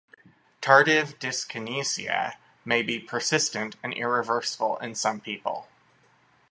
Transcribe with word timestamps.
Tardive 0.63 1.15
dyskinesia 1.19 2.33
may 2.65 2.81
be 2.81 2.97
persistent 2.99 3.75
and 3.83 3.93
irreversible 3.93 4.77
in 4.79 4.95
some 4.95 5.19
people. 5.21 5.67